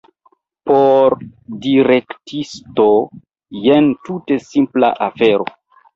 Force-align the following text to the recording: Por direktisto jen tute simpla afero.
Por 0.69 1.15
direktisto 1.65 2.87
jen 3.67 3.93
tute 4.09 4.39
simpla 4.47 4.91
afero. 5.11 5.51